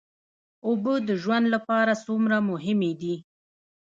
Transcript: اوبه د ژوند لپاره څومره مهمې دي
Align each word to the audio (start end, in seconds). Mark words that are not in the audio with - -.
اوبه 0.67 0.93
د 1.07 1.09
ژوند 1.21 1.45
لپاره 1.55 1.93
څومره 2.05 2.37
مهمې 2.49 2.91
دي 3.01 3.15